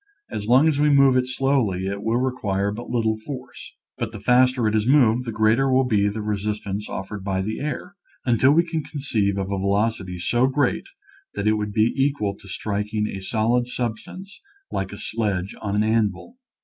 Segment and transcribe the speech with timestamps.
[0.31, 4.19] As long as we move it slowly it will require but little force, but the
[4.19, 7.93] faster it is moved the greater will be the resistance offered by the air,
[8.25, 10.87] until we can con ceive of a velocity so great
[11.35, 14.41] that it would be equal to striking a solid substance
[14.71, 16.35] like a sledge on an anvil.